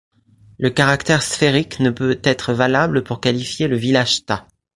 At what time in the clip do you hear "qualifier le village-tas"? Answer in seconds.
3.21-4.47